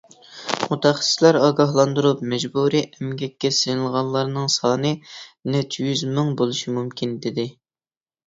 [0.69, 4.95] مۇتەخەسسىسلەر ئاگاھلاندۇرۇپ، مەجبۇرىي ئەمگەككە سېلىنغانلارنىڭ سانى
[5.57, 7.47] «نەچچە يۈز مىڭ» بولۇشى مۇمكىن، دېدى.